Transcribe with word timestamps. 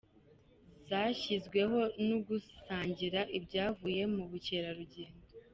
zashyizweho 0.87 1.79
ni 2.05 2.13
ugusangira 2.19 3.21
ibyavuye 3.37 4.01
mu 4.15 4.23
bukerarugendo 4.29 5.25